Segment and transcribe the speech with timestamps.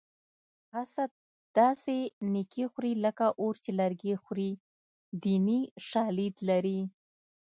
[0.73, 1.11] حسد
[1.59, 1.97] داسې
[2.33, 4.51] نیکي خوري لکه اور چې لرګي خوري
[5.23, 6.79] دیني شالید لري